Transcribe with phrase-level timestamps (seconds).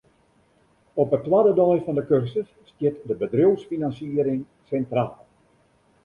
[1.01, 5.11] Op 'e twadde dei fan 'e kursus stiet de bedriuwsfinansiering sintraal.